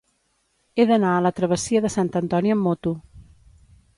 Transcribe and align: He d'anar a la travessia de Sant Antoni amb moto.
He 0.79 0.85
d'anar 0.91 1.11
a 1.17 1.19
la 1.25 1.31
travessia 1.41 1.83
de 1.85 1.93
Sant 1.97 2.11
Antoni 2.23 2.57
amb 2.57 2.69
moto. 2.69 2.97